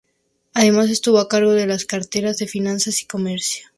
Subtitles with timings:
[0.55, 3.67] Además estuvo a cargo de las carteras de Finanzas y Comercio.